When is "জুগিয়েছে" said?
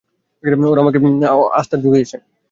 1.83-2.17